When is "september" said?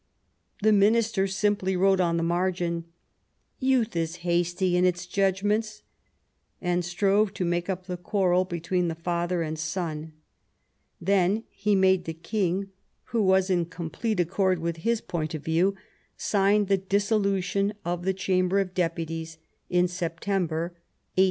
19.87-20.73